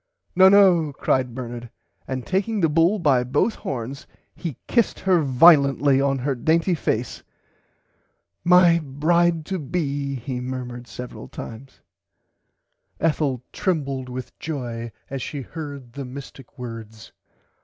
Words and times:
No 0.35 0.49
no 0.49 0.91
cried 0.93 1.35
Bernard 1.35 1.69
and 2.07 2.25
taking 2.25 2.59
the 2.59 2.69
bull 2.69 2.97
by 2.97 3.23
both 3.23 3.53
horns 3.53 4.07
he 4.35 4.57
kissed 4.65 5.01
her 5.01 5.21
violently 5.21 6.01
on 6.01 6.17
her 6.17 6.33
dainty 6.33 6.73
face. 6.73 7.21
My 8.43 8.79
bride 8.83 9.45
to 9.45 9.59
be 9.59 10.15
he 10.15 10.39
murmered 10.39 10.87
several 10.87 11.27
times. 11.27 11.81
[Pg 12.97 13.01
93] 13.01 13.09
Ethel 13.09 13.43
trembled 13.53 14.09
with 14.09 14.39
joy 14.39 14.91
as 15.11 15.21
she 15.21 15.41
heard 15.43 15.93
the 15.93 16.03
mistick 16.03 16.57
words. 16.57 17.11